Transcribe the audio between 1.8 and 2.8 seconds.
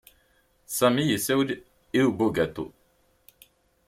i bugaṭu.